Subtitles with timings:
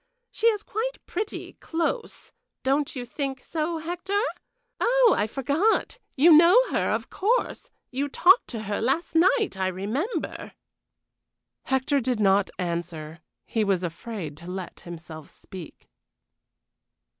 [0.31, 4.19] She is quite pretty, close don't you think so, Hector?
[4.79, 9.67] Oh, I forgot, you know her, of course; you talked to her last night, I
[9.67, 10.53] remember."
[11.65, 15.87] Hector did not answer; he was afraid to let himself speak.